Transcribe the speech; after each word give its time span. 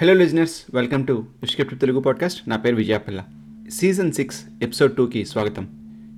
Hello 0.00 0.14
listeners 0.14 0.62
welcome 0.74 1.06
to 1.06 1.24
script 1.48 1.80
Telugu 1.80 2.00
podcast 2.00 2.48
నా 2.48 2.56
పేరు 2.56 2.76
విజయాపిల్ల. 2.76 3.24
Season 3.70 4.12
six 4.12 4.44
episode 4.62 4.96
టూకి 4.96 5.24
స్వాగతం. 5.24 5.68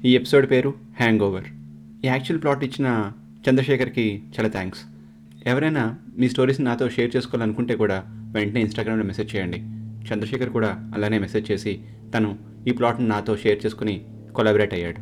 ఈ 0.05 0.15
ఎపిసోడ్ 0.15 0.51
పేరు 0.51 0.75
హ్యాంగ్ 1.01 1.21
ఓవర్ 1.21 1.45
ఈ 2.05 2.09
యాక్చువల్ 2.09 2.43
ప్లాట్ 2.43 2.65
ఇచ్చిన 2.65 3.13
చంద్రశేఖర్కి 3.49 4.23
చాలా 4.39 4.49
థ్యాంక్స్ 4.49 4.81
ఎవరైనా 5.47 5.97
మీ 6.19 6.29
స్టోరీస్ని 6.29 6.67
నాతో 6.67 6.89
షేర్ 6.89 7.17
చేసుకోవాలనుకుంటే 7.17 7.77
కూడా 7.77 8.05
వెంటనే 8.09 8.61
ఇన్స్టాగ్రామ్లో 8.61 9.05
మెసేజ్ 9.05 9.37
చేయండి. 9.37 9.57
చంద్రశేఖర్ 10.13 10.51
కూడా 10.51 10.93
అలానే 10.95 11.19
మెసేజ్ 11.19 11.51
చేసి 11.51 11.81
తను 12.15 12.39
ఈ 12.69 12.71
ప్లాట్ని 12.71 13.09
నాతో 13.09 13.37
షేర్ 13.37 13.67
చేసుకుని 13.67 14.05
కొలాబరేట్ 14.35 14.75
అయ్యాడు. 14.75 15.01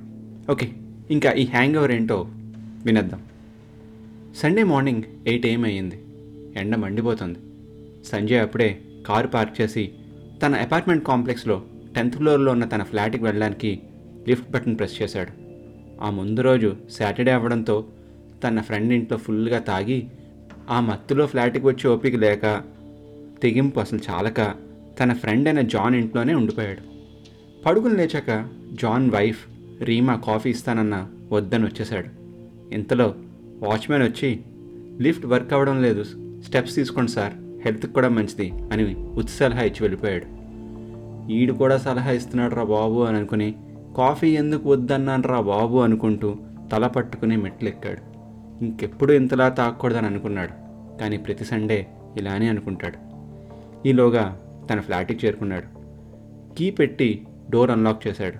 ఓకే 0.52 0.70
ఇంకా 1.10 1.30
ఈ 1.30 1.46
హ్యాంగ్ 1.46 1.76
ఓవర్ 1.76 1.90
ఏంటో 1.90 2.28
వినేద్దాం. 2.84 3.20
సండే 4.36 4.64
మార్నింగ్ 4.64 5.02
ఎయిట్ 5.26 5.46
ఏం 5.46 5.64
అయ్యింది. 5.64 6.00
ఎండ 6.56 6.76
మండిపోతుంది. 6.76 7.38
సంజయ్ 8.06 8.42
అప్పుడే 8.42 8.78
కారు 9.06 9.28
పార్క్ 9.28 9.60
చేసి 9.60 9.92
తన 10.42 10.54
అపార్ట్మెంట్ 10.54 11.04
కాంప్లెక్స్లో 11.04 11.62
టెన్త్ 11.96 12.16
ఫ్లోర్లో 12.16 12.52
ఉన్న 12.52 12.64
తన 12.64 12.82
ఫ్లాట్కి 12.82 13.24
వెళ్ళడానికి 13.24 13.80
లిఫ్ట్ 14.28 14.50
బటన్ 14.50 14.78
ప్రెస్ 14.78 15.02
చేశాడు. 15.02 15.32
ఆ 16.02 16.10
ముందు 16.10 16.40
రోజు 16.40 16.76
సాటర్డే 16.90 17.32
అవ్వడంతో 17.32 17.84
తన 18.44 18.60
ఫ్రెండ్ 18.60 18.92
ఇంట్లో 18.92 19.18
ఫుల్గా 19.18 19.58
తాగి 19.58 20.06
ఆ 20.70 20.80
మత్తులో 20.80 21.26
ఫ్లాట్కి 21.26 21.66
వచ్చి 21.66 21.90
ఓపిక 21.90 22.16
లేక 22.16 22.62
తెగింపు 23.42 23.80
అసలు 23.80 24.00
చాలక 24.10 24.54
తన 25.00 25.12
ఫ్రెండ్ 25.12 25.48
అయిన 25.48 25.60
జాన్ 25.60 25.94
ఇంట్లోనే 25.94 26.34
ఉండిపోయాడు. 26.34 26.82
పడుకుని 27.66 27.96
లేచాక 27.96 28.48
జాన్ 28.72 29.10
వైఫ్ 29.10 29.46
రీమా 29.80 30.16
కాఫీ 30.16 30.50
ఇస్తానన్న 30.50 31.08
వద్దని 31.32 31.64
వచ్చేశాడు. 31.64 32.08
ఇంతలో 32.74 33.14
వాచ్మెన్ 33.62 34.02
వచ్చి 34.02 34.40
లిఫ్ట్ 35.00 35.26
వర్క్ 35.26 35.52
అవ్వడం 35.52 35.82
లేదు 35.82 36.04
స్టెప్స్ 36.42 36.74
తీసుకోండి 36.74 37.10
సార్. 37.10 37.32
హెల్త్కి 37.66 37.92
కూడా 37.92 38.08
మంచిది 38.08 38.46
అని 38.72 38.94
ఉత్త 38.94 39.30
సలహా 39.30 39.62
ఇచ్చి 39.62 39.80
వెళ్ళిపోయాడు. 39.80 40.26
ఈడు 41.32 41.52
కూడా 41.52 41.76
సలహా 41.76 42.10
ఇస్తున్నాడు 42.10 42.54
రా 42.54 42.62
బాబు 42.62 43.00
అని 43.00 43.16
అనుకుని 43.16 43.54
కాఫీ 43.96 44.28
ఎందుకు 44.30 44.70
వద్దన్నాను 44.70 45.28
రా 45.28 45.40
బాబు 45.40 45.76
అనుకుంటూ 45.78 46.36
తల 46.72 46.86
పట్టుకుని 46.86 47.36
మెట్లు 47.36 47.68
ఎక్కాడు 47.68 48.02
ఇంకెప్పుడు 48.64 49.12
ఇంతలా 49.12 49.48
తాగకూడదని 49.48 50.06
అనుకున్నాడు 50.06 50.54
కానీ 50.98 51.16
ప్రతి 51.16 51.44
సండే 51.44 51.86
ఇలానే 52.16 52.48
అనుకుంటాడు. 52.48 52.98
ఈలోగా 53.88 54.24
తన 54.70 54.80
ఫ్లాట్కి 54.80 55.26
చేరుకున్నాడు. 55.26 55.68
కీ 56.56 56.70
పెట్టి 56.70 57.26
డోర్ 57.50 57.70
అన్లాక్ 57.70 58.06
చేశాడు. 58.06 58.38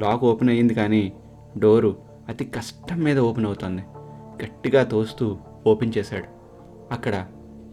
లాక్ 0.00 0.24
ఓపెన్ 0.24 0.50
అయ్యింది 0.50 0.74
కానీ 0.74 1.12
డోరు 1.58 1.96
అతి 2.28 2.44
కష్టం 2.44 2.98
మీద 3.04 3.18
ఓపెన్ 3.18 3.46
అవుతుంది. 3.46 3.82
గట్టిగా 4.44 4.82
తోస్తూ 4.84 5.36
ఓపెన్ 5.66 5.92
చేశాడు. 5.98 6.28
అక్కడ 6.92 7.26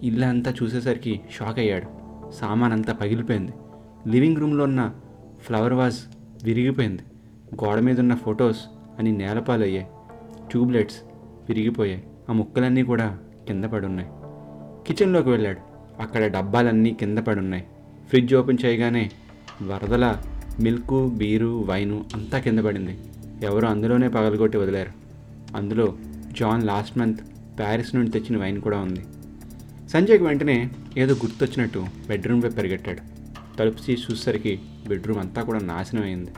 ఇల్లు 0.04 0.26
అంతా 0.26 0.54
చూసేసరికి 0.64 1.22
షాక్ 1.38 1.60
అయ్యాడు 1.60 1.88
సామాన్ 2.32 2.74
అంతా 2.74 2.94
పగిలిపోయింది. 2.94 3.52
లివింగ్ 4.08 4.38
రూమ్లో 4.38 4.64
ఉన్న 4.64 4.92
ఫ్లవర్ 5.42 5.74
వాజ్ 5.74 6.00
విరిగిపోయింది. 6.44 7.02
గోడ 7.66 7.80
మీద 7.80 8.00
ఉన్న 8.00 8.16
ఫొటోస్ 8.16 8.60
అని 9.00 9.12
నేలపాలయ్యాయి. 9.12 9.88
ట్యూబ్లైట్స్ 10.50 10.98
విరిగిపోయాయి. 11.48 12.04
ఆ 12.30 12.34
ముక్కలన్నీ 12.34 12.84
కూడా 12.84 13.18
కింద 13.48 13.66
పడి 13.66 13.86
ఉన్నాయి 13.86 14.10
కిచెన్లోకి 14.88 15.30
వెళ్ళాడు. 15.30 15.60
అక్కడ 16.02 16.32
డబ్బాలన్నీ 16.32 16.94
కింద 16.94 17.18
పడి 17.18 17.40
ఉన్నాయి 17.40 17.64
ఫ్రిడ్జ్ 18.10 18.36
ఓపెన్ 18.36 18.58
చేయగానే 18.66 19.12
వరదల 19.64 20.18
మిల్కు 20.60 21.10
బీరు 21.18 21.64
వైను 21.68 22.06
అంతా 22.16 22.40
కింద 22.40 22.60
పడింది. 22.60 23.00
ఎవరు 23.44 23.66
అందులోనే 23.66 24.08
పగలగొట్టి 24.08 24.58
వదిలారు. 24.58 24.92
అందులో 25.58 25.94
జాన్ 26.40 26.64
లాస్ట్ 26.64 26.98
మంత్ 26.98 27.20
ప్యారిస్ 27.60 27.96
నుండి 27.96 28.12
తెచ్చిన 28.12 28.42
వైన్ 28.42 28.62
కూడా 28.62 28.78
ఉంది. 28.78 29.06
సంజయ్కి 29.94 30.24
వెంటనే 30.24 30.72
ఏదో 30.98 31.14
గుర్తొచ్చినట్టు 31.14 31.86
బెడ్రూమ్ 32.08 32.44
వైపు 32.44 32.56
పరిగెట్టాడు. 32.56 33.00
తలుపు 33.58 33.86
తీసి 33.86 34.04
చూసేసరికి 34.12 34.60
బెడ్రూమ్ 34.88 35.20
అంతా 35.20 35.44
కూడా 35.44 35.60
నాశనం 35.60 36.04
అయింది. 36.04 36.32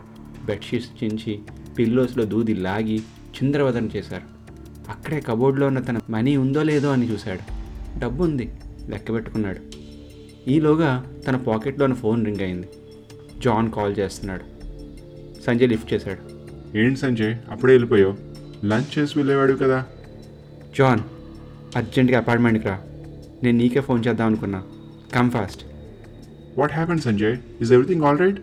బెడ్షీట్స్ 0.45 1.03
చించి 1.03 1.39
పిల్లోస్లో 1.79 2.25
దూది 2.25 2.53
లాగి 2.53 2.99
చిందరవదన 2.99 3.89
చేశారు. 3.95 4.23
అక్కడే 4.89 5.19
కబోర్డ్లో 5.19 5.67
ఉన్న 5.67 5.79
తన 5.79 5.99
మనీ 6.09 6.37
ఉందో 6.37 6.63
లేదో 6.63 6.91
అని 6.91 7.11
చూశాడు. 7.11 7.39
డబ్బు 7.99 8.23
ఉంది 8.23 8.53
లెక్క 8.89 9.13
పెట్టుకున్నాడు. 9.13 9.59
ఈలోగా 10.49 11.05
తన 11.27 11.35
పాకెట్లో 11.35 11.85
ఉన్న 11.85 11.95
ఫోన్ 11.95 12.25
రింగ్ 12.25 12.41
అయింది. 12.41 12.69
జాన్ 13.43 13.71
కాల్ 13.71 13.95
చేస్తున్నాడు. 13.99 14.43
సంజయ్ 15.45 15.69
లిఫ్ట్ 15.69 15.93
చేశాడు. 15.93 16.19
ఏంటి 16.77 16.99
సంజయ్ 16.99 17.35
అప్పుడే 17.51 17.73
వెళ్ళిపోయావు? 17.73 18.17
లంచ్ 18.65 18.99
చేసి 18.99 19.13
వెళ్ళేవాడు 19.15 19.53
కదా? 19.53 19.85
జాన్ 20.77 20.99
అర్జెంట్గా 21.77 22.17
అపార్ట్మెంట్కి 22.17 22.67
రా. 22.67 22.81
నేను 23.43 23.57
నీకే 23.57 23.79
ఫోన్ 23.79 24.03
చేద్దాం 24.07 24.27
అనుకున్నా. 24.27 24.63
Come 25.13 25.31
fast 25.31 25.65
what 26.57 26.73
happen 26.73 26.99
Sanjay 26.99 27.37
is 27.61 27.73
everything 27.73 28.03
all 28.03 28.19
right 28.19 28.41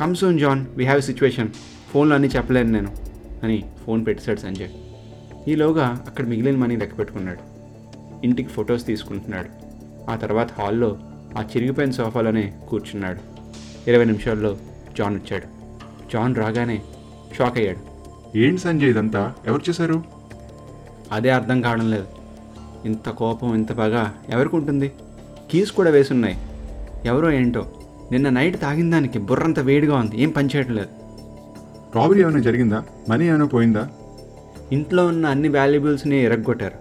come 0.00 0.14
soon 0.14 0.38
John 0.38 0.66
we 0.76 0.84
have 0.84 1.02
situation 1.02 1.48
ఫోన్లో 1.90 2.14
అన్నీ 2.14 2.28
చెప్పలేను 2.28 2.70
నేను. 2.70 2.96
అని 3.42 3.64
ఫోన్ 3.86 4.06
పెట్టేశాడు 4.06 4.40
సంజయ్. 4.40 4.68
ఈలోగా 5.48 6.04
అక్కడ 6.06 6.26
మిగిలిన 6.26 6.56
మనీ 6.56 6.76
లెక్క 6.76 6.98
పెట్టుకున్నాడు. 6.98 7.38
ఇంటికి 8.24 8.48
ఫొటోస్ 8.48 8.86
తీసుకుంటున్నాడు. 8.86 9.48
ఆ 10.10 10.16
తర్వాత 10.16 10.52
హాల్లో 10.52 10.98
ఆ 11.38 11.42
చిరిగిపోయిన 11.42 11.90
సోఫాలోనే 11.90 12.54
కూర్చున్నాడు. 12.68 13.20
ఇరవై 13.90 14.04
నిమిషాల్లో 14.04 14.56
జాన్ 14.98 15.16
వచ్చాడు. 15.16 15.44
జాన్ 16.12 16.36
రాగానే 16.36 16.82
షాక్ 17.38 17.58
అయ్యాడు. 17.58 17.96
ఏంటి 18.38 18.60
సంజయ్ 18.60 18.88
ఇదంతా? 18.88 19.34
ఎవరు 19.46 19.62
చేశారు? 19.68 20.04
అదే 21.12 21.30
అర్థం 21.30 21.60
కావడం 21.60 21.90
లేదు. 21.90 22.06
ఇంత 22.84 23.10
కోపం 23.10 23.54
ఇంత 23.54 23.72
పగ 23.72 24.06
ఎవరికి 24.28 24.56
ఉంటుంది 24.56 24.92
కీస్ 25.50 25.72
కూడా 25.72 25.90
వేసున్నాయి. 25.90 26.36
ఎవరో 27.04 27.30
ఏంటో. 27.30 27.66
నిన్న 28.12 28.28
నైట్ 28.28 28.60
తాగిన 28.60 28.90
దానికి 28.90 29.18
బుర్రంత 29.18 29.60
వేడిగా 29.60 29.96
ఉంది. 29.96 30.22
ఏం 30.22 30.30
పనిచేయటం 30.30 30.74
లేదు. 30.74 30.88
రాబరీ 31.96 32.20
ఏమైనా 32.20 32.40
జరిగిందా? 32.40 32.84
మనీ 33.08 33.28
ఏమైనా 33.28 33.46
పోయిందా? 33.46 33.88
ఇంట్లో 34.72 35.06
ఉన్న 35.06 35.26
అన్ని 35.26 35.48
వాల్యుబుల్స్ని 35.48 36.24
ఎరగొట్టారు. 36.24 36.74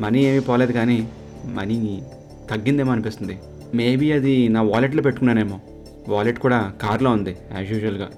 మనీ 0.00 0.24
ఏమీ 0.24 0.38
పోలేదు 0.40 0.72
కానీ 0.72 1.08
మనీ 1.44 2.02
తగ్గిందేమో 2.50 2.92
అనిపిస్తుంది. 2.92 3.38
మేబీ 3.74 4.12
అది 4.12 4.48
నా 4.48 4.62
వాలెట్లో 4.62 5.02
పెట్టుకున్నానేమో. 5.02 5.60
వాలెట్ 6.08 6.38
కూడా 6.38 6.72
కార్లో 6.82 7.10
ఉంది 7.10 7.36
యాజ్ 7.56 7.72
యూజువల్గా 7.72 8.10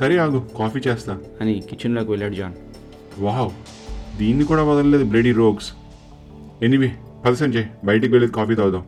సరే 0.00 0.18
ఆగు 0.18 0.46
కాఫీ 0.58 0.80
చేస్తా. 0.88 1.18
అని 1.40 1.62
కిచెన్లోకి 1.70 2.10
వెళ్ళాడు 2.10 2.34
జాన్. 2.34 2.52
వావ్ 3.18 3.50
దీన్ని 4.18 4.44
కూడా 4.44 4.62
వదలలేదు 4.62 5.04
బ్లడీ 5.04 5.32
రోగ్స్. 5.32 5.72
ఎనీవే 6.62 6.92
పద 7.26 7.32
సంజయ్ 7.32 7.64
బయటికి 7.84 8.12
వెళ్ళి 8.14 8.30
కాఫీ 8.30 8.54
తాగుదాం. 8.54 8.86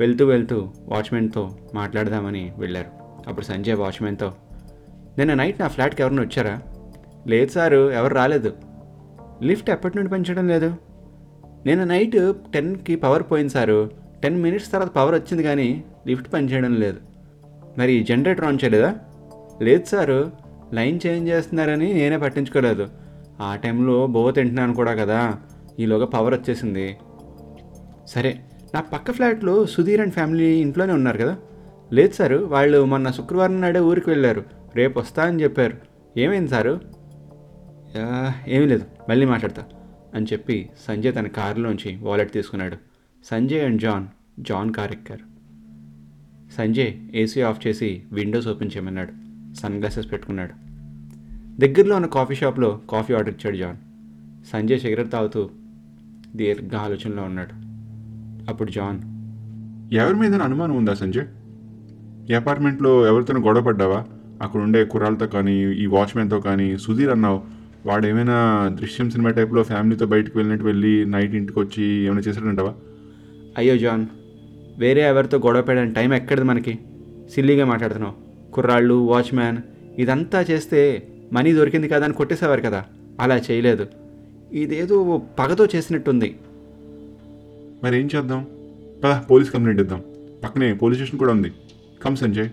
వెళ్తూ 0.00 0.26
వెళ్తూ 0.26 0.68
వాచ్మెన్తో 0.88 1.50
మాట్లాడదామని 1.74 2.52
వెళ్ళారు. 2.58 2.86
అప్పుడు 3.28 3.44
సంజయ్ 3.44 3.76
వాచ్మెన్తో 3.76 4.32
నిన్న 5.18 5.34
నైట్ 5.34 5.60
నా 5.60 5.68
ఫ్లాట్కి 5.68 6.02
ఎవరిని 6.02 6.20
వచ్చారా? 6.20 6.60
లేదు 7.26 7.50
సారు 7.50 7.92
ఎవరు 7.92 8.14
రాలేదు. 8.14 8.52
లిఫ్ట్ 9.42 9.70
ఎప్పటి 9.70 9.96
నుండి 9.96 10.10
పెంచడం 10.10 10.48
లేదు? 10.48 10.76
నిన్న 11.66 11.84
నైట్ 11.84 12.32
టెన్కి 12.54 12.96
పవర్ 12.96 13.22
పోయింది 13.22 13.52
సారు. 13.52 13.90
టెన్ 14.22 14.42
మినిట్స్ 14.42 14.72
తర్వాత 14.72 14.88
పవర్ 14.88 15.14
వచ్చింది 15.14 15.42
కానీ 15.42 15.84
లిఫ్ట్ 16.06 16.32
పనిచేయడం 16.32 16.74
లేదు. 16.74 16.98
మరి 17.78 18.02
జనరేటర్ 18.02 18.44
ఆన్ 18.44 18.58
చేయలేదా? 18.64 18.94
లేదు 19.62 19.84
సారు 19.84 20.32
లైన్ 20.72 21.00
చేంజ్ 21.06 21.30
చేస్తున్నారని 21.30 21.94
నేనే 21.94 22.16
పట్టించుకోలేదు. 22.16 22.88
ఆ 23.40 23.56
టైంలో 23.56 24.06
బో 24.06 24.30
తింటున్నాను 24.30 24.74
కూడా 24.74 24.94
కదా. 24.94 25.34
ఈలోగా 25.80 26.06
పవర్ 26.06 26.34
వచ్చేసింది. 26.34 26.96
సరే 28.06 28.40
నా 28.74 28.80
పక్క 28.80 29.12
ఫ్లాట్లో 29.12 29.66
సుధీర్ 29.66 30.00
అండ్ 30.00 30.12
ఫ్యామిలీ 30.12 30.60
ఇంట్లోనే 30.60 30.92
ఉన్నారు 30.92 31.18
కదా? 31.18 31.36
లేదు 31.92 32.12
సారు 32.12 32.36
వాళ్ళు 32.36 32.84
మొన్న 32.84 33.10
శుక్రవారం 33.10 33.60
నాడే 33.60 33.80
ఊరికి 33.80 34.10
వెళ్ళారు. 34.10 34.44
రేపు 34.76 34.98
వస్తా 34.98 35.24
అని 35.24 35.42
చెప్పారు. 35.42 35.78
ఏమైంది 36.16 36.50
సారు? 36.50 36.80
ఏమీ 38.48 38.66
లేదు 38.66 38.82
మళ్ళీ 39.08 39.26
మాట్లాడతా 39.26 39.64
అని 40.14 40.26
చెప్పి 40.32 40.70
సంజయ్ 40.88 41.14
తన 41.14 41.26
కారులోంచి 41.26 41.96
వాలెట్ 41.96 42.32
తీసుకున్నాడు. 42.32 42.76
Sanjay 43.24 43.64
and 43.64 43.80
John 43.80 44.06
John 44.40 44.74
car 44.74 44.92
ఎక్కారు. 44.92 45.34
సంజయ్ 46.54 46.94
ఏసీ 47.14 47.40
ఆఫ్ 47.40 47.66
చేసి 47.66 48.02
విండోస్ 48.12 48.48
ఓపెన్ 48.48 48.70
చేయమన్నాడు. 48.76 49.12
సన్ 49.54 49.78
గ్లాసెస్ 49.78 50.12
పెట్టుకున్నాడు. 50.12 50.52
దగ్గరలో 51.60 51.96
ఉన్న 51.96 52.06
కాఫీ 52.06 52.34
షాప్లో 52.34 52.80
కాఫీ 52.90 53.14
ఆర్డర్ 53.14 53.34
ఇచ్చాడు 53.34 53.56
జాన్. 53.56 53.76
సంజయ్ 54.52 54.80
సిగరెట్ 54.80 55.12
తాగుతూ 55.12 55.50
దీర్ఘ 56.36 56.74
ఆలోచనలో 56.74 57.22
ఉన్నాడు. 57.22 57.64
అప్పుడు 58.50 58.70
జాన్ 58.70 59.00
ఎవరి 59.94 60.16
మీద 60.16 60.34
అనుమానం 60.34 60.76
ఉందా 60.76 60.94
సంజయ్? 60.94 61.26
ఈ 62.30 62.34
అపార్ట్మెంట్లో 62.34 63.06
ఎవరితోనూ 63.06 63.40
గొడవ 63.40 63.62
పడ్డావా 63.62 64.04
అక్కడ 64.42 64.60
ఉండే 64.60 64.84
కుర్రాలతో 64.84 65.26
కానీ 65.26 65.56
ఈ 65.60 65.86
వాచ్మెన్తో 65.86 66.40
కానీ 66.40 66.78
సుధీర్ 66.78 67.10
అన్నావు 67.10 67.40
వాడు 67.86 68.06
ఏమైనా 68.06 68.68
దృశ్యం 68.80 69.10
సినిమా 69.10 69.30
టైప్లో 69.30 69.62
ఫ్యామిలీతో 69.62 70.06
బయటకు 70.06 70.38
వెళ్ళినట్టు 70.38 70.66
వెళ్ళి 70.66 71.06
నైట్ 71.06 71.34
ఇంటికి 71.34 71.58
వచ్చి 71.58 71.84
ఏమైనా 71.84 72.20
చేశాడంటావా? 72.20 72.74
అయ్యో 73.58 73.76
జాన్ 73.76 74.06
వేరే 74.78 75.02
ఎవరితో 75.02 75.38
గొడవ 75.38 75.62
పడడానికి 75.62 75.94
టైం 75.94 76.14
ఎక్కడిది 76.14 76.46
మనకి? 76.46 76.78
సిల్లీగా 77.34 77.66
మాట్లాడుతున్నావు. 77.66 78.14
కుర్రాళ్ళు 78.52 78.94
వాచ్మ్యాన్ 78.94 79.56
ఇదంతా 79.98 80.40
చేస్తే 80.40 81.08
మనీ 81.32 81.52
దొరికింది 81.52 81.88
కదా 81.88 82.04
అని 82.04 82.14
కొట్టేసేవారు 82.14 82.60
కదా. 82.60 82.84
అలా 83.20 83.36
చేయలేదు. 83.36 83.86
ఇదేదో 84.54 85.22
పగతో 85.38 85.66
చేసినట్టుంది. 85.66 86.36
మరి 87.84 88.00
ఏం 88.00 88.08
చేద్దాం? 88.16 88.46
పద 89.04 89.30
పోలీస్ 89.30 89.50
కంప్లైంట్ 89.50 89.80
ఇద్దాం. 89.80 90.04
పక్కనే 90.44 90.74
పోలీస్ 90.74 91.00
స్టేషన్ 91.00 91.18
కూడా 91.18 91.32
ఉంది. 91.32 91.52
కమ్ 92.02 92.16
సంజయ్. 92.16 92.48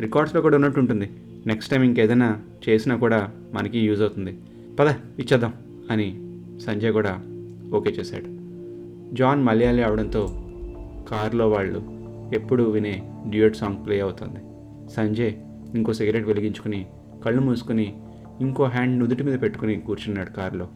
రికార్డ్స్లో 0.00 0.40
కూడా 0.40 0.54
ఉన్నట్టు 0.54 0.80
ఉంటుంది 0.80 1.10
నెక్స్ట్ 1.46 1.72
టైం 1.72 1.82
ఇంకేదైనా 1.82 2.40
చేసినా 2.68 2.96
కూడా 2.96 3.30
మనకి 3.52 3.78
యూజ్ 3.78 4.00
అవుతుంది. 4.00 4.38
పద 4.80 4.88
ఇచ్చేద్దాం 5.18 5.54
అని 5.90 6.36
సంజయ్ 6.60 6.92
కూడా 6.92 7.22
ఓకే 7.74 7.90
చేశాడు. 7.90 8.26
జాన్ 9.14 9.42
మలయాళీ 9.42 9.82
అవడంతో 9.82 10.26
కారులో 11.08 11.48
వాళ్ళు 11.48 11.82
ఎప్పుడు 12.34 12.62
వినే 12.62 13.02
డ్యూయట్ 13.26 13.56
సాంగ్ 13.56 13.86
ప్లే 13.86 14.00
అవుతుంది. 14.00 14.40
సంజయ్ 14.92 15.32
ఇంకో 15.74 15.92
సిగరెట్ 15.92 16.26
వెలిగించుకుని 16.26 16.86
కళ్ళు 17.24 17.40
మూసుకుని 17.40 17.94
ఇంకో 18.40 18.64
హ్యాండ్ 18.64 18.98
నుదుటి 18.98 19.22
మీద 19.22 19.42
పెట్టుకుని 19.42 19.80
కూర్చున్నాడు 19.80 20.30
కారులో. 20.30 20.68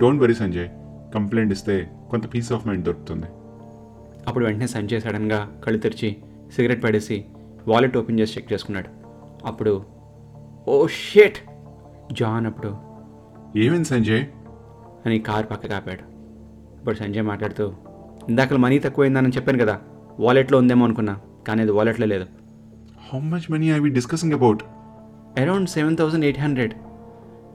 డోంట్ 0.00 0.22
వరీ 0.22 0.34
సంజయ్ 0.34 0.68
కంప్లైంట్ 1.14 1.52
ఇస్తే 1.52 1.76
కొంత 2.10 2.24
పీస్ 2.34 2.52
ఆఫ్ 2.52 2.66
మైండ్ 2.68 2.84
దొరుకుతుంది. 2.84 3.28
అప్పుడు 4.28 4.44
వెంటనే 4.44 4.66
సంజయ్ 4.66 5.00
సడన్గా 5.00 5.38
కళ్ళు 5.64 5.78
తెరిచి 5.78 6.08
సిగరెట్ 6.54 6.84
పడేసి 6.84 7.24
వాలెట్ 7.68 7.96
ఓపెన్ 7.96 8.20
చేసి 8.20 8.34
చెక్ 8.36 8.52
చేసుకున్నాడు. 8.52 8.90
అప్పుడు 9.46 9.84
ఓ 10.68 10.86
షేట్ 10.86 11.38
జాన్ 12.12 12.46
అప్పుడు 12.46 12.70
ఏమైంది 13.58 13.88
సంజయ్ 13.88 14.24
అని 15.06 15.18
కార్ 15.18 15.46
పక్కకు 15.50 15.74
ఆపాడు. 15.74 16.04
ఇప్పుడు 16.78 16.96
సంజయ్ 16.96 17.22
మాట్లాడుతూ 17.22 17.64
ఇందాక 18.28 18.54
మనీ 18.64 18.78
తక్కువైందని 18.78 19.34
చెప్పాను 19.36 19.58
కదా 19.58 19.76
వాలెట్లో 20.20 20.58
ఉందేమో 20.58 20.84
అనుకున్నా 20.84 21.14
కానీ 21.48 21.62
అది 21.62 21.72
వాలెట్లో 21.78 22.06
లేదు. 22.06 22.26
How 23.08 23.20
much 23.32 23.46
money 23.52 23.68
I 23.70 23.78
we 23.78 23.90
discussing 23.90 24.32
about 24.32 24.62
around 25.40 25.68
seven 25.68 25.96
thousand 25.96 26.24
eight 26.24 26.40
hundred 26.40 26.74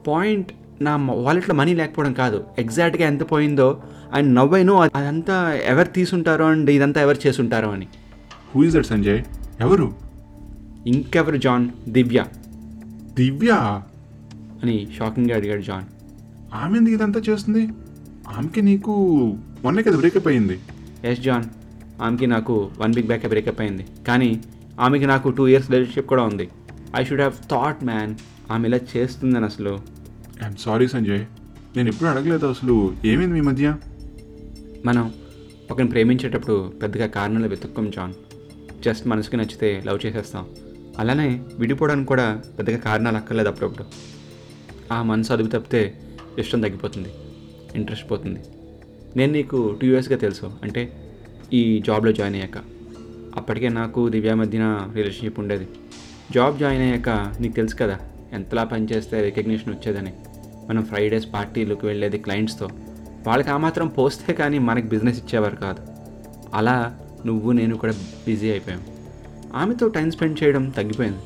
point 0.08 0.50
నా 0.82 0.96
వాలెట్లో 0.96 1.54
మనీ 1.54 1.74
లేకపోవడం 1.74 2.12
కాదు. 2.12 2.44
ఎగ్జాక్ట్గా 2.58 3.06
ఎంత 3.06 3.32
పోయిందో 3.32 3.82
ఆయన 4.14 4.24
నవ్వైను 4.24 4.74
అదంతా 4.74 5.58
ఎవరు 5.64 5.88
తీసుంటారో 5.88 6.44
అండ్ 6.44 6.70
ఇదంతా 6.70 7.00
ఎవరు 7.00 7.26
చేసుంటారో 7.26 7.70
అని. 7.70 7.86
హూ 8.54 8.64
ఇస్ 8.64 8.74
దట్ 8.74 8.86
సంజయ్ 8.86 9.22
ఎవరు? 9.60 9.94
ఇంకెవరు 10.86 11.36
జాన్ 11.36 11.68
దివ్య. 11.88 12.24
దివ్య? 13.14 13.50
అని 14.62 14.88
షాకింగ్గా 14.98 15.36
అడిగాడు 15.36 15.62
జాన్ 15.62 15.84
ఆమె 16.54 16.78
ఎందుకు 16.78 16.94
ఇదంతా 16.94 17.20
చేస్తుంది? 17.20 17.68
ఆమెకి 18.28 18.62
నీకు 18.62 18.92
మొన్నే 19.64 19.82
కదా 19.82 19.96
బ్రేకప్ 19.96 20.28
అయింది. 20.28 20.58
ఎస్ 21.04 21.20
జాన్ 21.20 21.44
ఆమెకి 22.02 22.26
నాకు 22.26 22.70
వన్ 22.78 22.94
వీక్ 22.94 23.06
బ్యాక్ 23.06 23.26
బ్రేకప్ 23.26 23.60
అయింది. 23.60 23.86
కానీ 24.08 24.40
ఆమెకి 24.80 25.06
నాకు 25.06 25.28
టూ 25.28 25.46
ఇయర్స్ 25.46 25.70
రిలేషన్షిప్ 25.70 26.08
కూడా 26.08 26.22
ఉంది. 26.22 26.48
I 26.96 27.04
should 27.04 27.20
have 27.20 27.32
thought 27.50 27.84
man 27.84 28.14
ఆమె 28.50 28.68
ఇలా 28.68 28.78
చేస్తుందని 28.96 29.44
అసలు 29.44 29.78
ఐఎమ్ 30.42 30.56
సారీ 30.56 30.88
సంజయ్ 30.88 31.24
నేను 31.76 31.88
ఎప్పుడు 31.88 32.08
అడగలేదు 32.08 32.46
అసలు. 32.46 32.96
ఏమైంది 33.04 33.34
మీ 33.34 33.40
మధ్య? 33.40 33.76
మనం 34.84 35.14
ఒకరిని 35.70 35.90
ప్రేమించేటప్పుడు 35.90 36.72
పెద్దగా 36.82 37.06
కారణాలు 37.06 37.48
వెతుక్కోం 37.48 37.90
జాన్. 37.90 38.12
జస్ట్ 38.82 39.06
మనసుకి 39.06 39.36
నచ్చితే 39.36 39.82
లవ్ 39.86 40.06
చేసేస్తాం. 40.06 40.46
అలానే 40.98 41.44
విడిపోవడానికి 41.58 42.08
కూడా 42.08 42.42
పెద్దగా 42.58 42.76
కారణాలు 42.76 43.16
అక్కర్లేదు 43.16 43.48
అప్పుడప్పుడు. 43.48 43.84
ఆ 44.92 45.02
మనసు 45.02 45.32
అదుపు 45.32 45.48
తప్పితే 45.48 46.00
ఇష్టం 46.38 46.60
తగ్గిపోతుంది. 46.60 47.08
ఇంట్రెస్ట్ 47.74 48.10
పోతుంది. 48.10 48.40
నేను 49.16 49.32
నీకు 49.32 49.78
టూ 49.82 49.86
ఇయర్స్గా 49.86 50.16
తెలుసు. 50.16 50.52
అంటే 50.62 51.12
ఈ 51.52 51.82
జాబ్లో 51.86 52.12
జాయిన్ 52.12 52.36
అయ్యాక. 52.36 52.62
అప్పటికే 53.36 53.68
నాకు 53.68 54.08
దివ్యా 54.08 54.34
మధ్యన 54.34 54.90
రిలేషన్షిప్ 54.94 55.40
ఉండేది. 55.40 55.68
జాబ్ 56.34 56.58
జాయిన్ 56.58 56.82
అయ్యాక 56.82 57.34
నీకు 57.40 57.52
తెలుసు 57.52 57.74
కదా 57.74 57.98
ఎంతలా 58.32 58.64
పనిచేస్తే 58.64 59.22
రికగ్నిషన్ 59.22 59.74
వచ్చేదని. 59.74 60.12
మనం 60.68 60.84
ఫ్రైడేస్ 60.84 61.26
పార్టీలకు 61.34 61.86
వెళ్ళేది 61.86 62.18
క్లయింట్స్తో 62.18 62.68
వాళ్ళకి 63.26 63.50
ఆ 63.50 63.56
మాత్రం 63.56 63.88
పోస్తే 63.88 64.32
కానీ 64.32 64.58
మనకి 64.58 64.88
బిజినెస్ 64.88 65.18
ఇచ్చేవారు 65.18 65.56
కాదు. 65.56 65.82
అలా 66.54 66.98
నువ్వు 67.26 67.52
నేను 67.52 67.76
కూడా 67.76 67.92
బిజీ 68.26 68.50
అయిపోయాం. 68.50 68.82
ఆమెతో 69.54 69.88
టైం 69.88 70.10
స్పెండ్ 70.10 70.42
చేయడం 70.44 70.70
తగ్గిపోయింది. 70.70 71.18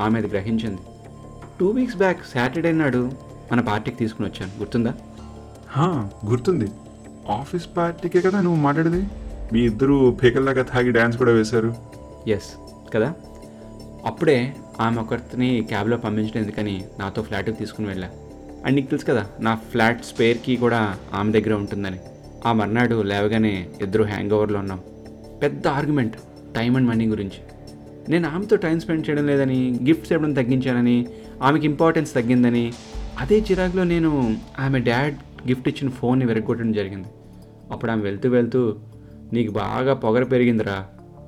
ఆమె 0.00 0.18
అది 0.18 0.28
గ్రహించింది. 0.28 0.78
టూ 1.60 1.68
వీక్స్ 1.68 1.96
బ్యాక్ 1.96 2.18
సాటర్డే 2.34 2.72
నాడు 2.72 3.12
మన 3.52 3.60
పార్టీకి 3.60 3.96
తీసుకుని 3.96 4.28
వచ్చాను. 4.28 4.58
గుర్తుందా? 4.58 4.94
హా, 5.68 6.10
గుర్తుంది. 6.26 6.70
ఆఫీస్ 7.28 7.66
పార్టీకే 7.76 8.20
కదా 8.20 8.40
నువ్వు 8.40 8.60
మాట్లాడేది? 8.60 9.06
మీ 9.52 9.60
ఇద్దరు 9.60 10.18
పేకల్లాగా 10.22 10.62
తాగి 10.62 10.90
డ్యాన్స్ 10.90 11.18
కూడా 11.18 11.32
వేశారు. 11.32 11.74
ఎస్ 12.28 12.50
కదా? 12.94 13.14
అప్పుడే 14.06 14.56
ఆమె 14.80 15.00
ఒకరిని 15.00 15.64
క్యాబ్లో 15.68 15.96
పంపించడం 15.96 16.40
ఎందుకని 16.40 16.84
నాతో 16.98 17.22
ఫ్లాట్కి 17.22 17.56
తీసుకుని 17.56 17.88
వెళ్ళా. 17.88 18.10
అండ్ 18.66 18.76
నీకు 18.76 18.90
తెలుసు 18.90 19.06
కదా 19.06 19.26
నా 19.40 19.54
ఫ్లాట్ 19.54 20.04
స్పేర్ 20.04 20.38
కీ 20.38 20.56
కూడా 20.56 20.96
ఆమె 21.14 21.32
దగ్గర 21.32 21.52
ఉంటుందని. 21.54 21.98
ఆ 22.46 22.52
మర్నాడు 22.52 23.02
లేవగానే 23.02 23.68
ఇద్దరు 23.82 24.04
హ్యాంగ్ 24.04 24.30
ఓవర్లో 24.30 24.58
ఉన్నాం. 24.58 24.80
పెద్ద 25.42 25.68
ఆర్గ్యుమెంట్ 25.68 26.16
టైం 26.56 26.76
అండ్ 26.76 26.88
మనీ 26.88 27.06
గురించి. 27.06 27.40
నేను 28.08 28.28
ఆమెతో 28.28 28.56
టైం 28.56 28.80
స్పెండ్ 28.80 29.08
చేయడం 29.08 29.26
లేదని 29.26 29.80
గిఫ్ట్స్ 29.84 30.12
ఇవ్వడం 30.12 30.32
తగ్గించానని 30.32 31.06
ఆమెకి 31.42 31.66
ఇంపార్టెన్స్ 31.66 32.14
తగ్గిందని 32.14 32.72
అదే 33.18 33.44
చిరాకులో 33.50 33.84
నేను 33.84 34.36
ఆమె 34.58 34.78
డాడ్ 34.78 35.14
గిఫ్ట్ 35.48 35.68
ఇచ్చిన 35.68 35.90
ఫోన్ని 35.90 36.26
వెరగొట్టడం 36.26 36.72
జరిగింది. 36.72 37.08
అప్పుడు 37.72 37.90
ఆమె 37.90 38.02
వెళ్తూ 38.02 38.28
వెళ్తూ 38.28 38.76
నీకు 39.32 39.52
బాగా 39.52 39.94
పొగర 39.94 40.24
పెరిగిందిరా 40.24 40.86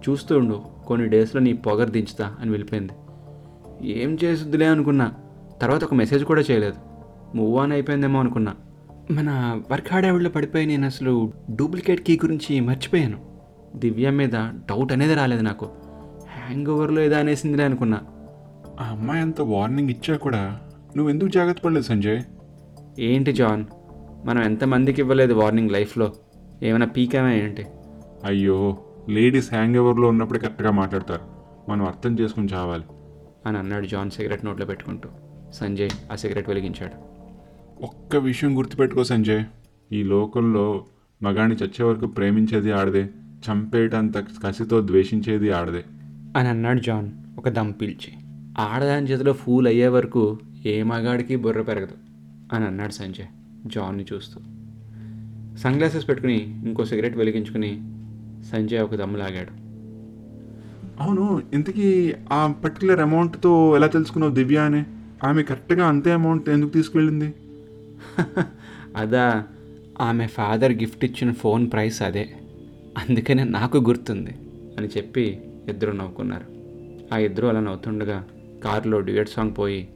చూస్తూ 0.08 0.38
ఉండు 0.38 0.62
కొన్ని 0.86 1.08
డేస్లో 1.08 1.40
నీ 1.40 1.52
పొగరు 1.52 1.90
దించుతా 1.90 2.34
అని 2.40 2.50
వెళ్ళిపోయింది. 2.50 2.92
ఏం 3.92 4.18
చేస్తుందిలే 4.24 4.66
అనుకున్నా 4.66 5.14
తర్వాత 5.62 5.84
ఒక 5.84 5.94
మెసేజ్ 5.94 6.24
కూడా 6.24 6.40
చేయలేదు. 6.40 6.93
మూవ్ 7.34 7.58
ఆన్ 7.58 7.72
అయిపోయిందేమో 7.72 8.20
అనుకున్నా. 8.20 8.54
మన 9.10 9.60
వర్క్ 9.70 9.92
హార్డ్ 9.92 10.34
పడిపోయి 10.34 10.66
నేను 10.66 10.86
అసలు 10.86 11.32
డూప్లికేట్ 11.50 12.06
కీ 12.06 12.16
గురించి 12.24 12.60
మర్చిపోయాను. 12.60 13.20
దివ్య 13.76 14.10
మీద 14.10 14.30
డౌట్ 14.36 14.92
అనేది 14.92 15.14
రాలేదు 15.14 15.42
నాకు. 15.42 15.68
హ్యాంగ్ 16.28 16.66
ఓవర్లో 16.66 17.02
ఏదో 17.02 17.16
అనేసిందిలే 17.16 17.64
అనుకున్నా. 17.64 18.00
ఆ 18.80 18.84
అమ్మాయి 18.84 19.22
అంత 19.22 19.40
వార్నింగ్ 19.40 19.90
ఇచ్చా 19.90 20.16
కూడా 20.16 20.60
నువ్వు 20.96 21.10
ఎందుకు 21.10 21.28
జాగ్రత్త 21.28 21.60
పడలేదు 21.60 21.86
సంజయ్? 21.86 22.22
ఏంటి 22.98 23.32
జాన్? 23.32 23.64
మనం 24.26 24.42
ఎంతమందికి 24.42 25.00
ఇవ్వలేదు 25.00 25.34
వార్నింగ్ 25.34 25.70
లైఫ్లో? 25.70 26.12
ఏమైనా 26.62 26.86
పీకేమా 26.86 27.32
ఏంటి? 27.32 27.66
అయ్యో 28.24 28.76
లేడీస్ 29.08 29.52
హ్యాంగ్ 29.52 29.76
ఓవర్లో 29.76 30.08
ఉన్నప్పుడు 30.08 30.38
కరెక్ట్గా 30.38 30.70
మాట్లాడతారు. 30.70 31.22
మనం 31.70 31.86
అర్థం 31.86 32.18
చేసుకుని 32.20 32.48
చావాలి. 32.54 32.84
అని 33.46 33.58
అన్నాడు 33.58 33.86
జాన్ 33.86 34.10
సిగరెట్ 34.10 34.44
నోట్లో 34.44 34.66
పెట్టుకుంటూ. 34.66 35.08
సంజయ్ 35.52 35.90
ఆ 36.12 36.14
సిగరెట్ 36.14 36.48
వెలిగించాడు. 36.48 37.13
ఒక్క 37.82 38.16
విషయం 38.16 38.58
గుర్తుపెట్టుకో 38.58 39.04
సంజయ్. 39.04 39.44
ఈ 39.92 40.02
లోకంలో 40.02 40.84
మగాడిని 41.22 41.56
చచ్చే 41.64 41.84
వరకు 41.84 42.06
ప్రేమించేది 42.06 42.72
ఆడదే 42.72 43.10
చంపేయటంత 43.50 44.18
కసితో 44.18 44.80
ద్వేషించేది 44.80 45.50
ఆడదే. 45.50 45.84
అని 46.36 46.48
అన్నాడు 46.48 46.80
జాన్. 46.80 47.10
ఒక 47.38 47.48
దమ్ 47.48 47.72
పీల్చి. 47.80 48.12
ఆడదాని 48.58 49.06
చేతిలో 49.06 49.32
ఫూల్ 49.32 49.66
అయ్యే 49.66 49.88
వరకు 49.88 50.38
ఏ 50.66 50.82
మగాడికి 50.82 51.36
బుర్ర 51.36 51.62
పెరగదు 51.62 51.94
అని 52.52 52.66
అన్నాడు 52.66 52.92
సంజయ్ 52.92 53.26
జాన్ని 53.66 54.04
చూస్తూ. 54.12 54.40
సన్ 55.56 55.76
గ్లాసెస్ 55.76 56.08
పెట్టుకుని 56.08 56.62
ఇంకో 56.66 56.84
సిగరెట్ 56.84 57.16
వెలిగించుకుని 57.16 57.76
సంజయ్ 58.52 58.80
ఒక 58.80 58.94
దమ్ము 58.94 59.16
లాగాడు. 59.16 59.64
అవును 61.02 61.42
ఇంతకీ 61.54 62.14
ఆ 62.32 62.54
పర్టికులర్ 62.64 63.00
అమౌంట్తో 63.00 63.76
ఎలా 63.76 63.86
తెలుసుకున్నావు 63.86 64.34
దివ్య 64.34 64.56
అని 64.56 64.84
ఆమె 65.24 65.42
కరెక్ట్గా 65.42 65.86
అంతే 65.86 66.12
అమౌంట్ 66.12 66.48
ఎందుకు 66.48 66.70
తీసుకువెళ్ళింది 66.70 67.34
అదా 68.96 69.44
ఆమె 70.00 70.26
ఫాదర్ 70.26 70.72
గిఫ్ట్ 70.72 71.04
ఇచ్చిన 71.04 71.32
ఫోన్ 71.32 71.72
ప్రైస్ 71.72 72.02
అదే. 72.02 72.30
అందుకనే 72.98 73.44
నాకు 73.44 73.78
గుర్తుంది 73.78 74.30
అని 74.78 74.86
చెప్పి 74.86 75.40
ఇద్దరు 75.68 75.92
నవ్వుకున్నారు. 75.92 76.44
ఆ 77.14 77.18
ఇద్దరు 77.18 77.46
అలా 77.46 77.60
నవ్వుతుండగా 77.60 78.24
కారులో 78.64 79.00
డ్యూయట్ 79.00 79.28
సాంగ్ 79.28 79.52
పోయి 79.58 79.88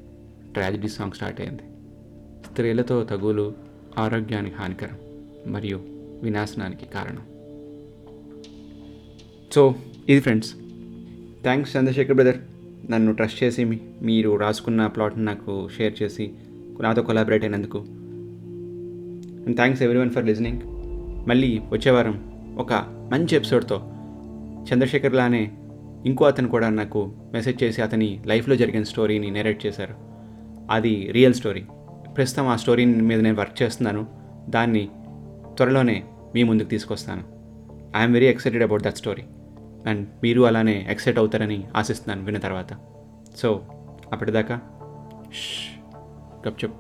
ట్రాజడీ 0.55 0.89
సాంగ్ 0.89 1.13
స్టార్ట్ 1.13 1.41
అయింది. 1.41 1.63
స్త్రీలతో 2.51 3.05
తగులు 3.05 3.53
ఆరోగ్యానికి 3.99 4.57
హానికరం 4.57 4.99
మరియు 5.47 5.81
వినాశనానికి 6.23 6.87
కారణం. 6.87 7.23
సో 9.53 9.75
ఇది 10.09 10.21
ఫ్రెండ్స్. 10.21 10.55
Thanks 11.43 11.77
Chandrashekar 11.77 12.15
brother. 12.15 12.37
నన్ను 12.91 13.13
ట్రస్ట్ 13.13 13.43
చేసి 13.43 13.81
మీరు 14.03 14.37
రాసుకున్న 14.37 14.87
ప్లాట్ని 14.87 15.25
నాకు 15.25 15.69
షేర్ 15.77 16.03
చేసి 16.03 16.33
నాతో 16.81 17.03
కొలాబరేట్ 17.03 17.45
అయినందుకు 17.45 17.85
and 19.47 19.57
thanks 19.57 19.83
everyone 19.99 20.11
for 20.11 20.27
listening 20.27 20.61
మళ్ళీ 21.29 21.61
వచ్చే 21.71 21.91
వారం 21.91 22.33
ఒక 22.59 22.73
మంచి 23.13 23.37
ఎపిసోడ్తో 23.37 23.77
చంద్రశేఖర్ 24.73 25.15
లానే 25.15 25.51
ఇంకో 26.07 26.25
అతను 26.25 26.49
కూడా 26.49 26.69
నాకు 26.69 27.13
మెసేజ్ 27.33 27.63
చేసి 27.63 27.83
అతని 27.83 28.23
లైఫ్లో 28.27 28.57
జరిగిన 28.57 28.83
స్టోరీని 28.83 29.31
నెరేట్ 29.31 29.67
చేశారు. 29.67 29.95
అది 30.71 31.09
రియల్ 31.13 31.35
స్టోరీ 31.35 31.65
ప్రస్తుతం 32.17 32.47
ఆ 32.47 32.57
స్టోరీ 32.57 32.85
మీద 32.85 33.21
నేను 33.21 33.37
వర్క్ 33.39 33.63
చేస్తున్నాను. 33.63 34.07
దాన్ని 34.49 34.89
త్వరలోనే 35.57 36.05
మీ 36.35 36.43
ముందుకు 36.43 36.69
తీసుకొస్తాను. 36.69 37.23
I'm 37.97 38.13
very 38.13 38.27
excited 38.27 38.63
about 38.63 38.83
that 38.83 38.97
story 38.97 39.23
and 39.87 40.09
మీరు 40.23 40.43
అలానే 40.43 40.87
ఎక్సైట్ 40.91 41.19
అవుతారని 41.19 41.65
ఆశిస్తున్నాను 41.77 42.25
విన్న 42.25 42.39
తర్వాత. 42.39 42.73
సో 43.37 43.63
అప్పటిదాకా 44.13 44.61
గప్ 46.49 46.65
చెప్ 46.65 46.75